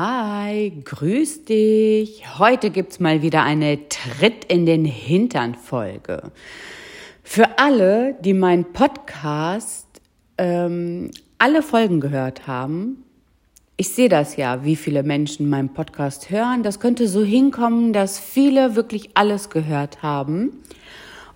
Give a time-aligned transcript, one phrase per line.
[0.00, 2.38] Hi, grüß dich.
[2.38, 6.30] Heute gibt's mal wieder eine Tritt in den Hintern Folge.
[7.24, 9.88] Für alle, die meinen Podcast
[10.38, 13.02] ähm, alle Folgen gehört haben,
[13.76, 16.62] ich sehe das ja, wie viele Menschen meinen Podcast hören.
[16.62, 20.62] Das könnte so hinkommen, dass viele wirklich alles gehört haben.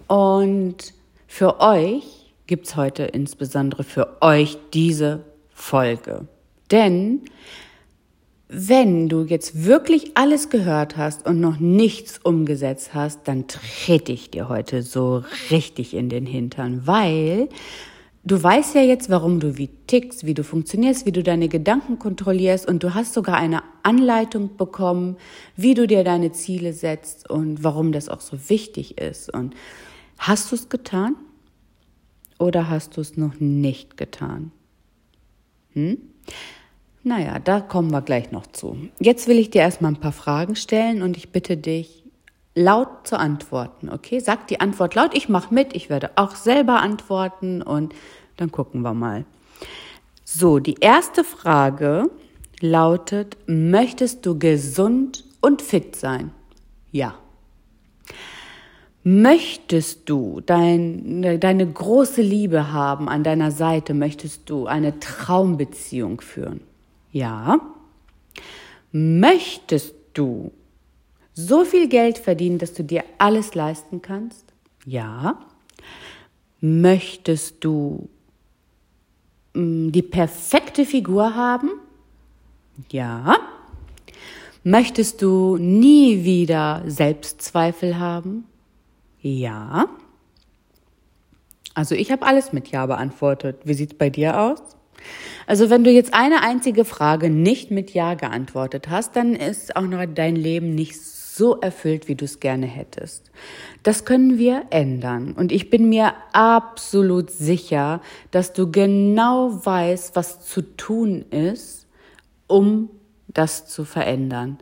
[0.07, 0.95] Und
[1.27, 6.29] für euch gibt's heute insbesondere für euch diese Folge.
[6.71, 7.23] Denn
[8.55, 14.31] wenn du jetzt wirklich alles gehört hast und noch nichts umgesetzt hast, dann trete ich
[14.31, 17.49] dir heute so richtig in den Hintern, weil
[18.25, 21.99] du weißt ja jetzt, warum du wie tickst, wie du funktionierst, wie du deine Gedanken
[21.99, 25.17] kontrollierst und du hast sogar eine Anleitung bekommen,
[25.57, 29.33] wie du dir deine Ziele setzt und warum das auch so wichtig ist.
[29.33, 29.55] Und
[30.19, 31.17] hast du es getan
[32.39, 34.53] oder hast du es noch nicht getan?
[35.73, 35.97] Hm?
[37.05, 38.77] Naja, da kommen wir gleich noch zu.
[39.01, 42.05] Jetzt will ich dir erstmal ein paar Fragen stellen und ich bitte dich,
[42.55, 44.21] laut zu antworten, okay?
[44.21, 47.95] Sag die Antwort laut, ich mache mit, ich werde auch selber antworten und
[48.37, 49.25] dann gucken wir mal.
[50.25, 52.11] So, die erste Frage
[52.61, 56.31] lautet, möchtest du gesund und fit sein?
[56.93, 57.15] Ja.
[59.03, 63.95] Möchtest du dein, deine große Liebe haben an deiner Seite?
[63.95, 66.61] Möchtest du eine Traumbeziehung führen?
[67.13, 67.61] Ja.
[68.91, 70.53] Möchtest du
[71.35, 74.53] so viel Geld verdienen, dass du dir alles leisten kannst?
[74.85, 75.39] Ja.
[76.61, 78.09] Möchtest du
[79.55, 81.71] mm, die perfekte Figur haben?
[82.91, 83.37] Ja.
[84.65, 88.45] Möchtest du nie wieder Selbstzweifel haben?
[89.21, 89.87] Ja.
[91.75, 93.61] Also ich habe alles mit Ja beantwortet.
[93.65, 94.61] Wie sieht's bei dir aus?
[95.47, 99.83] Also wenn du jetzt eine einzige Frage nicht mit Ja geantwortet hast, dann ist auch
[99.83, 103.31] noch dein Leben nicht so erfüllt, wie du es gerne hättest.
[103.83, 105.33] Das können wir ändern.
[105.33, 108.01] Und ich bin mir absolut sicher,
[108.31, 111.87] dass du genau weißt, was zu tun ist,
[112.47, 112.91] um
[113.29, 114.59] das zu verändern.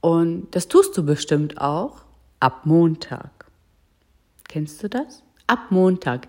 [0.00, 2.04] Und das tust du bestimmt auch
[2.40, 3.46] ab Montag.
[4.48, 5.22] Kennst du das?
[5.46, 6.28] Ab Montag.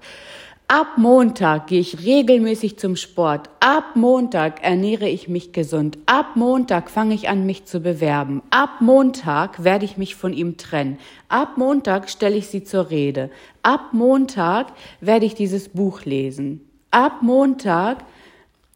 [0.71, 3.49] Ab Montag gehe ich regelmäßig zum Sport.
[3.59, 5.97] Ab Montag ernähre ich mich gesund.
[6.05, 8.43] Ab Montag fange ich an, mich zu bewerben.
[8.51, 10.99] Ab Montag werde ich mich von ihm trennen.
[11.27, 13.31] Ab Montag stelle ich sie zur Rede.
[13.63, 14.67] Ab Montag
[15.01, 16.61] werde ich dieses Buch lesen.
[16.91, 18.05] Ab Montag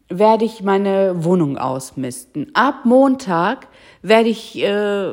[0.09, 2.49] werde ich meine Wohnung ausmisten.
[2.55, 3.67] Ab Montag
[4.01, 5.11] werde ich äh,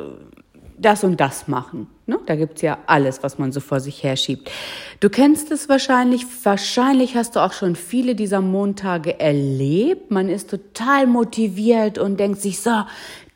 [0.79, 1.89] das und das machen.
[2.11, 2.19] Ne?
[2.25, 4.51] Da gibt's ja alles, was man so vor sich herschiebt.
[4.99, 10.11] Du kennst es wahrscheinlich, wahrscheinlich hast du auch schon viele dieser Montage erlebt.
[10.11, 12.83] Man ist total motiviert und denkt sich, so,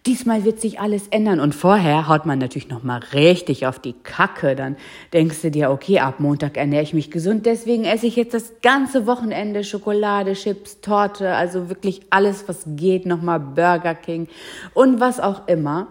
[0.05, 1.39] diesmal wird sich alles ändern.
[1.39, 4.57] Und vorher haut man natürlich nochmal richtig auf die Kacke.
[4.57, 4.75] Dann
[5.13, 8.55] denkst du dir, okay, ab Montag ernähre ich mich gesund, deswegen esse ich jetzt das
[8.61, 14.27] ganze Wochenende Schokolade, Chips, Torte, also wirklich alles, was geht, nochmal Burger King
[14.73, 15.87] und was auch immer.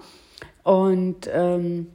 [0.64, 1.86] Und ähm,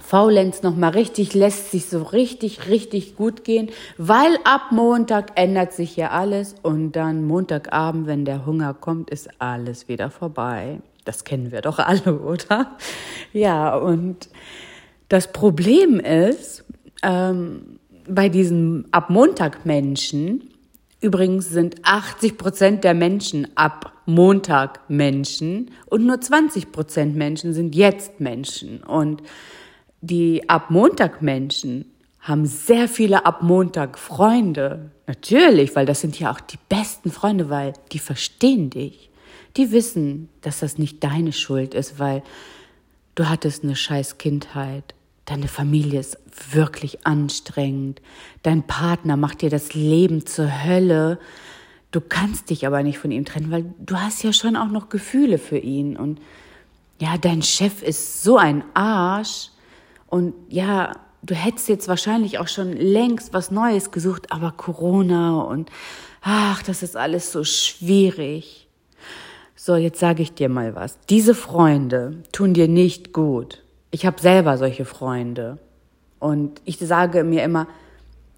[0.00, 5.72] faulenz noch mal richtig, lässt sich so richtig, richtig gut gehen, weil ab Montag ändert
[5.72, 10.80] sich ja alles und dann Montagabend, wenn der Hunger kommt, ist alles wieder vorbei.
[11.04, 12.76] Das kennen wir doch alle, oder?
[13.32, 14.28] Ja, und
[15.08, 16.64] das Problem ist,
[17.02, 20.50] ähm, bei diesen ab Montag Menschen,
[21.00, 27.74] übrigens sind 80 Prozent der Menschen ab Montag Menschen und nur 20 Prozent Menschen sind
[27.74, 29.22] jetzt Menschen und
[30.00, 31.86] die ab Montag Menschen
[32.20, 34.90] haben sehr viele ab Montag Freunde.
[35.06, 39.10] Natürlich, weil das sind ja auch die besten Freunde, weil die verstehen dich.
[39.56, 42.22] Die wissen, dass das nicht deine Schuld ist, weil
[43.14, 44.94] du hattest eine scheiß Kindheit.
[45.24, 46.18] Deine Familie ist
[46.52, 48.00] wirklich anstrengend.
[48.42, 51.18] Dein Partner macht dir das Leben zur Hölle.
[51.90, 54.90] Du kannst dich aber nicht von ihm trennen, weil du hast ja schon auch noch
[54.90, 55.96] Gefühle für ihn.
[55.96, 56.20] Und
[57.00, 59.50] ja, dein Chef ist so ein Arsch.
[60.08, 65.70] Und ja, du hättest jetzt wahrscheinlich auch schon längst was Neues gesucht, aber Corona und
[66.22, 68.68] ach, das ist alles so schwierig.
[69.54, 70.98] So, jetzt sage ich dir mal was.
[71.10, 73.62] Diese Freunde tun dir nicht gut.
[73.90, 75.58] Ich habe selber solche Freunde.
[76.20, 77.66] Und ich sage mir immer,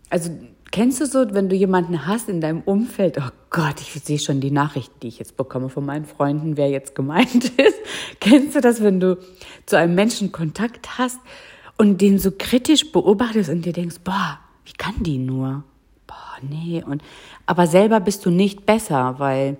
[0.08, 0.31] also
[0.70, 4.40] kennst du so, wenn du jemanden hast in deinem Umfeld, oh Gott, ich sehe schon
[4.40, 7.78] die Nachrichten, die ich jetzt bekomme von meinen Freunden, wer jetzt gemeint ist.
[8.20, 9.19] kennst du das, wenn du
[9.67, 11.19] zu einem Menschen Kontakt hast
[11.81, 15.65] und den so kritisch beobachtest und dir denkst, boah, wie kann die nur?
[16.06, 16.85] Boah, nee.
[16.87, 17.03] Und,
[17.47, 19.56] aber selber bist du nicht besser, weil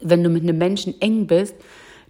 [0.00, 1.54] wenn du mit einem Menschen eng bist,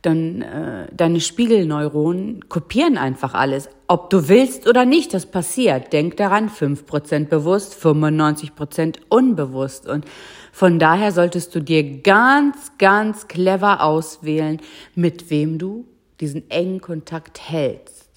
[0.00, 3.68] dann äh, deine Spiegelneuronen kopieren einfach alles.
[3.86, 5.92] Ob du willst oder nicht, das passiert.
[5.92, 9.86] Denk daran, 5% bewusst, 95% unbewusst.
[9.86, 10.06] Und
[10.52, 14.58] von daher solltest du dir ganz, ganz clever auswählen,
[14.94, 15.84] mit wem du
[16.18, 18.11] diesen engen Kontakt hältst.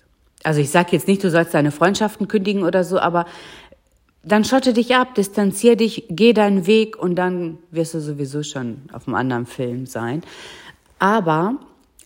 [0.45, 3.25] Also ich sage jetzt nicht, du sollst deine Freundschaften kündigen oder so, aber
[4.23, 8.81] dann schotte dich ab, distanzier dich, geh deinen Weg und dann wirst du sowieso schon
[8.93, 10.21] auf einem anderen Film sein.
[10.99, 11.55] Aber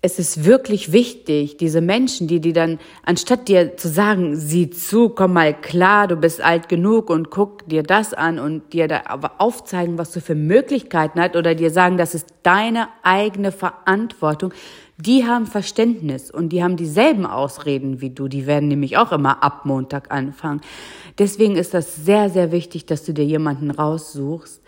[0.01, 5.09] es ist wirklich wichtig, diese Menschen, die die dann, anstatt dir zu sagen, sieh zu,
[5.09, 9.01] komm mal klar, du bist alt genug und guck dir das an und dir da
[9.05, 14.53] aber aufzeigen, was du für Möglichkeiten hast oder dir sagen, das ist deine eigene Verantwortung,
[14.99, 18.27] die haben Verständnis und die haben dieselben Ausreden wie du.
[18.27, 20.61] Die werden nämlich auch immer ab Montag anfangen.
[21.17, 24.61] Deswegen ist das sehr, sehr wichtig, dass du dir jemanden raussuchst,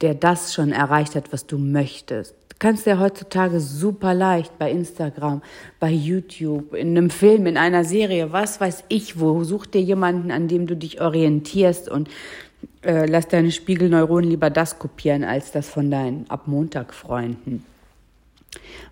[0.00, 2.34] der das schon erreicht hat, was du möchtest
[2.64, 5.42] kannst ja heutzutage super leicht bei Instagram,
[5.80, 10.30] bei YouTube, in einem Film, in einer Serie, was weiß ich wo, such dir jemanden,
[10.30, 12.08] an dem du dich orientierst und
[12.82, 17.66] äh, lass deine Spiegelneuronen lieber das kopieren, als das von deinen ab Montag Freunden.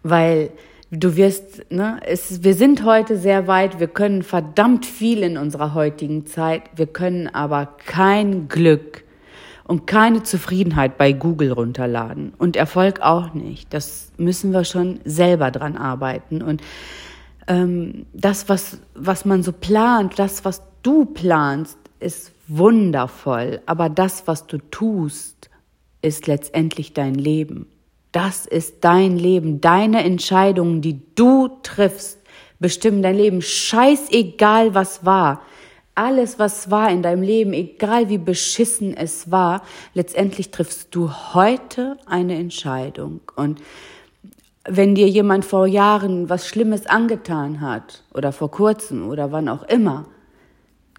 [0.02, 0.50] Weil
[0.92, 5.74] du wirst, ne, es, wir sind heute sehr weit, wir können verdammt viel in unserer
[5.74, 9.02] heutigen Zeit, wir können aber kein Glück
[9.64, 13.72] und keine Zufriedenheit bei Google runterladen und Erfolg auch nicht.
[13.72, 16.62] Das müssen wir schon selber dran arbeiten und
[17.48, 24.26] ähm, das, was, was man so plant, das, was du planst, ist wundervoll, aber das,
[24.26, 25.48] was du tust,
[26.02, 27.66] ist letztendlich dein Leben.
[28.12, 32.18] Das ist dein Leben, deine Entscheidungen, die du triffst,
[32.60, 33.42] bestimmen dein Leben.
[33.42, 35.42] Scheißegal, was war
[35.94, 39.62] alles, was war in deinem Leben, egal wie beschissen es war,
[39.94, 43.20] letztendlich triffst du heute eine Entscheidung.
[43.36, 43.60] Und
[44.64, 49.64] wenn dir jemand vor Jahren was Schlimmes angetan hat oder vor kurzem oder wann auch
[49.64, 50.06] immer,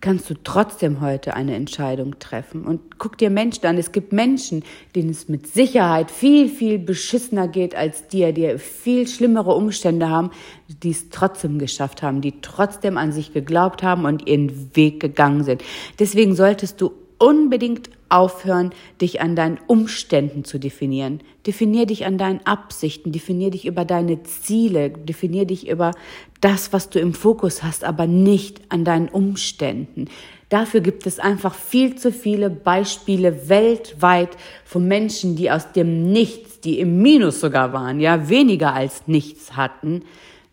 [0.04, 2.66] kannst du trotzdem heute eine Entscheidung treffen.
[2.66, 3.78] Und guck dir Menschen an.
[3.78, 4.64] Es gibt Menschen,
[4.98, 10.32] denen es mit Sicherheit viel, viel beschissener geht als dir, die viel schlimmere Umstände haben,
[10.68, 15.46] die es trotzdem geschafft haben, die trotzdem an sich geglaubt haben und ihren Weg gegangen
[15.46, 15.64] sind.
[16.00, 18.70] Deswegen solltest du unbedingt aufhören,
[19.02, 21.22] dich an deinen Umständen zu definieren.
[21.48, 25.92] Definier dich an deinen Absichten, definier dich über deine Ziele, definier dich über
[26.40, 30.06] das, was du im Fokus hast, aber nicht an deinen Umständen.
[30.50, 36.60] Dafür gibt es einfach viel zu viele Beispiele weltweit von Menschen, die aus dem Nichts,
[36.60, 40.04] die im Minus sogar waren, ja, weniger als nichts hatten,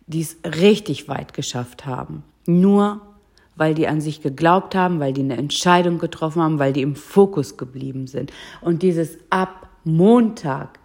[0.06, 2.24] die es richtig weit geschafft haben.
[2.46, 3.02] Nur
[3.60, 6.96] weil die an sich geglaubt haben, weil die eine Entscheidung getroffen haben, weil die im
[6.96, 8.32] Fokus geblieben sind.
[8.62, 10.78] Und dieses ab Montag,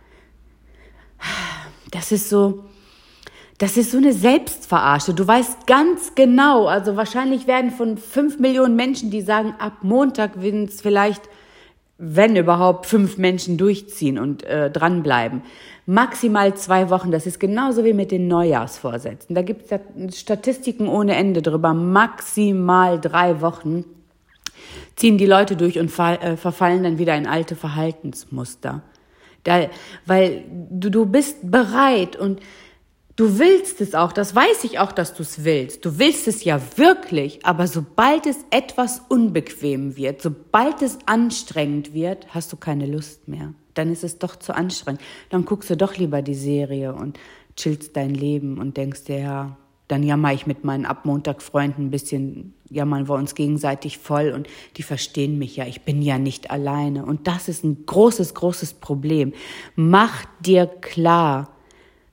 [1.92, 2.66] das ist so,
[3.60, 5.14] das ist so eine Selbstverarsche.
[5.14, 10.42] Du weißt ganz genau, also wahrscheinlich werden von fünf Millionen Menschen, die sagen, ab Montag
[10.42, 11.22] werden es vielleicht,
[11.98, 15.42] wenn überhaupt, fünf Menschen durchziehen und äh, dranbleiben
[15.86, 17.12] maximal zwei Wochen.
[17.12, 19.36] Das ist genauso wie mit den Neujahrsvorsätzen.
[19.36, 21.74] Da gibt es Statistiken ohne Ende drüber.
[21.74, 23.86] Maximal drei Wochen
[24.96, 28.82] ziehen die Leute durch und äh, verfallen dann wieder in alte Verhaltensmuster.
[29.44, 29.68] Da,
[30.06, 32.40] weil du, du bist bereit und
[33.16, 35.86] Du willst es auch, das weiß ich auch, dass du es willst.
[35.86, 42.28] Du willst es ja wirklich, aber sobald es etwas unbequem wird, sobald es anstrengend wird,
[42.36, 43.54] hast du keine Lust mehr.
[43.74, 45.02] Dann ist es doch zu anstrengend.
[45.30, 47.18] Dann guckst du doch lieber die Serie und
[47.56, 52.54] chillst dein Leben und denkst dir, ja, dann jammer ich mit meinen Abmontag-Freunden ein bisschen,
[52.70, 57.06] jammern wir uns gegenseitig voll und die verstehen mich ja, ich bin ja nicht alleine.
[57.06, 59.32] Und das ist ein großes, großes Problem.
[59.76, 61.55] Mach dir klar,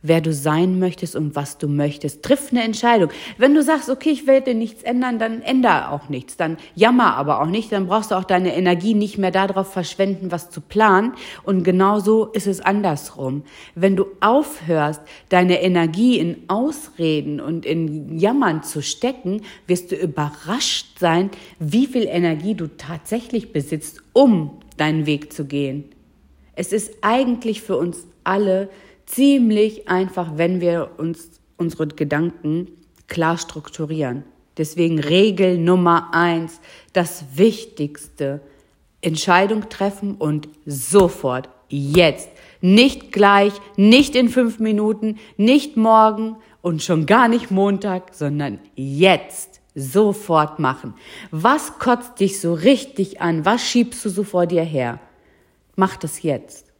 [0.02, 2.22] wer du sein möchtest und was du möchtest.
[2.22, 3.10] Triff eine Entscheidung.
[3.38, 6.36] Wenn du sagst, okay, ich werde nichts ändern, dann änder auch nichts.
[6.36, 7.72] Dann jammer aber auch nicht.
[7.72, 11.12] Dann brauchst du auch deine Energie nicht mehr darauf verschwenden, was zu planen.
[11.44, 13.44] Und genauso ist es andersrum.
[13.74, 20.98] Wenn du aufhörst, deine Energie in Ausreden und in Jammern zu stecken, wirst du überrascht
[20.98, 25.84] sein, wie viel Energie du tatsächlich besitzt, um deinen Weg zu gehen.
[26.54, 28.68] Es ist eigentlich für uns alle
[29.14, 32.68] ziemlich einfach, wenn wir uns unsere Gedanken
[33.08, 34.24] klar strukturieren.
[34.56, 36.60] Deswegen Regel Nummer eins,
[36.92, 38.40] das Wichtigste,
[39.00, 42.28] Entscheidung treffen und sofort, jetzt,
[42.60, 49.60] nicht gleich, nicht in fünf Minuten, nicht morgen und schon gar nicht Montag, sondern jetzt,
[49.74, 50.94] sofort machen.
[51.30, 53.44] Was kotzt dich so richtig an?
[53.44, 55.00] Was schiebst du so vor dir her?
[55.76, 56.71] Mach das jetzt.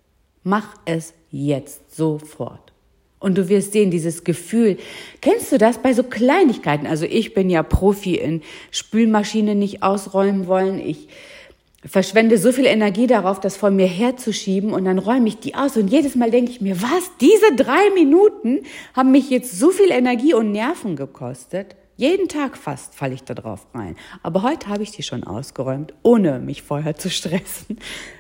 [0.44, 2.72] Mach es jetzt, sofort.
[3.18, 4.78] Und du wirst sehen, dieses Gefühl,
[5.20, 6.87] kennst du das bei so Kleinigkeiten?
[6.87, 10.80] Also ich bin ja Profi in Spülmaschine nicht ausräumen wollen.
[10.80, 11.08] Ich
[11.84, 15.76] verschwende so viel Energie darauf, das vor mir herzuschieben und dann räume ich die aus
[15.76, 18.61] und jedes Mal denke ich mir, was, diese drei Minuten
[18.94, 21.76] haben mich jetzt so viel Energie und Nerven gekostet.
[21.96, 23.96] Jeden Tag fast falle ich da drauf rein.
[24.22, 27.78] Aber heute habe ich die schon ausgeräumt, ohne mich vorher zu stressen,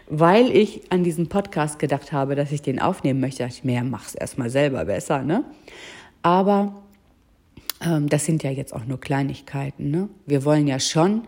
[0.08, 3.38] weil ich an diesen Podcast gedacht habe, dass ich den aufnehmen möchte.
[3.38, 5.44] Da dachte ich mir, mach's erstmal selber besser, ne?
[6.22, 6.82] Aber
[7.80, 10.08] ähm, das sind ja jetzt auch nur Kleinigkeiten, ne?
[10.26, 11.22] Wir wollen ja schon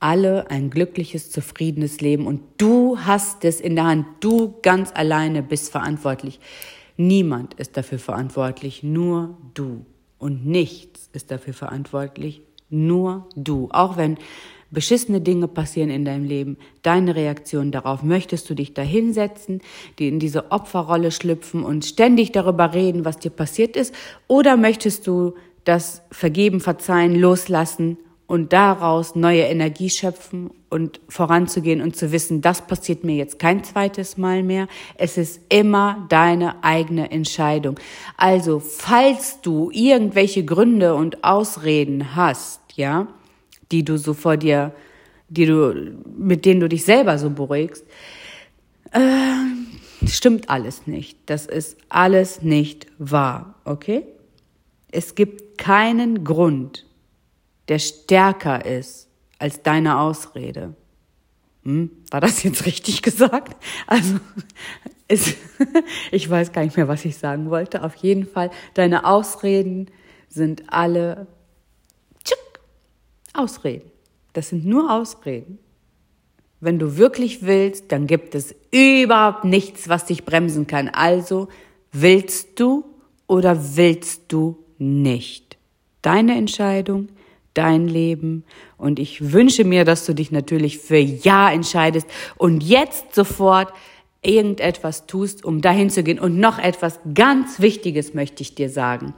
[0.00, 4.06] alle ein glückliches, zufriedenes Leben und du hast es in der Hand.
[4.20, 6.40] Du ganz alleine bist verantwortlich.
[6.96, 9.84] Niemand ist dafür verantwortlich, nur du.
[10.18, 13.68] Und nichts ist dafür verantwortlich, nur du.
[13.70, 14.18] Auch wenn
[14.70, 19.60] beschissene Dinge passieren in deinem Leben, deine Reaktion darauf, möchtest du dich da hinsetzen,
[19.98, 23.94] die in diese Opferrolle schlüpfen und ständig darüber reden, was dir passiert ist,
[24.26, 31.96] oder möchtest du das Vergeben, Verzeihen, Loslassen und daraus neue Energie schöpfen und voranzugehen und
[31.96, 34.66] zu wissen, das passiert mir jetzt kein zweites Mal mehr.
[34.96, 37.78] Es ist immer deine eigene Entscheidung.
[38.16, 43.06] Also, falls du irgendwelche Gründe und Ausreden hast, ja,
[43.70, 44.72] die du so vor dir,
[45.28, 47.84] die du, mit denen du dich selber so beruhigst,
[48.92, 51.18] äh, stimmt alles nicht.
[51.26, 54.02] Das ist alles nicht wahr, okay?
[54.90, 56.85] Es gibt keinen Grund,
[57.68, 59.08] der stärker ist
[59.38, 60.74] als deine Ausrede.
[61.64, 63.56] Hm, war das jetzt richtig gesagt?
[63.86, 64.16] Also,
[65.08, 65.34] es,
[66.10, 67.82] ich weiß gar nicht mehr, was ich sagen wollte.
[67.82, 69.90] Auf jeden Fall, deine Ausreden
[70.28, 71.26] sind alle
[72.24, 72.60] tschuk,
[73.32, 73.90] Ausreden.
[74.32, 75.58] Das sind nur Ausreden.
[76.60, 80.88] Wenn du wirklich willst, dann gibt es überhaupt nichts, was dich bremsen kann.
[80.88, 81.48] Also
[81.92, 82.84] willst du
[83.26, 85.56] oder willst du nicht?
[86.02, 87.08] Deine Entscheidung,
[87.56, 88.44] dein Leben.
[88.78, 93.72] Und ich wünsche mir, dass du dich natürlich für Ja entscheidest und jetzt sofort
[94.22, 96.18] irgendetwas tust, um dahin zu gehen.
[96.18, 99.14] Und noch etwas ganz Wichtiges möchte ich dir sagen.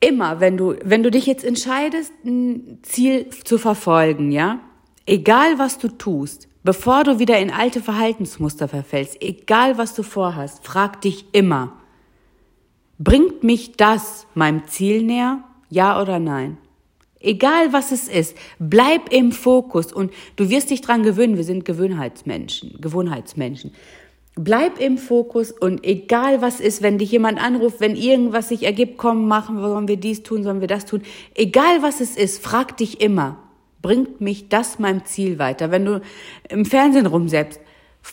[0.00, 4.60] Immer, wenn du, wenn du dich jetzt entscheidest, ein Ziel zu verfolgen, ja,
[5.06, 10.64] egal was du tust, bevor du wieder in alte Verhaltensmuster verfällst, egal was du vorhast,
[10.64, 11.72] frag dich immer,
[12.98, 15.42] bringt mich das meinem Ziel näher?
[15.68, 16.58] Ja oder nein?
[17.20, 21.36] Egal was es ist, bleib im Fokus und du wirst dich dran gewöhnen.
[21.36, 23.72] Wir sind Gewohnheitsmenschen, Gewohnheitsmenschen.
[24.36, 28.96] Bleib im Fokus und egal was ist, wenn dich jemand anruft, wenn irgendwas sich ergibt,
[28.96, 31.02] komm, machen, sollen wir dies tun, sollen wir das tun.
[31.34, 33.36] Egal was es ist, frag dich immer,
[33.82, 35.72] bringt mich das meinem Ziel weiter?
[35.72, 36.02] Wenn du
[36.48, 37.60] im Fernsehen rumsetzt,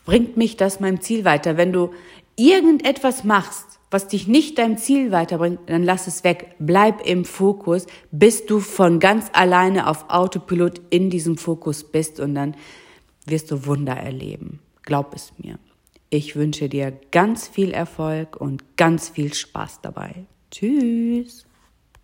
[0.03, 1.57] bringt mich das meinem Ziel weiter?
[1.57, 1.91] Wenn du
[2.35, 6.55] irgendetwas machst, was dich nicht deinem Ziel weiterbringt, dann lass es weg.
[6.59, 12.35] Bleib im Fokus, bis du von ganz alleine auf Autopilot in diesem Fokus bist und
[12.35, 12.57] dann
[13.25, 14.59] wirst du Wunder erleben.
[14.81, 15.59] Glaub es mir.
[16.09, 20.25] Ich wünsche dir ganz viel Erfolg und ganz viel Spaß dabei.
[20.51, 21.44] Tschüss.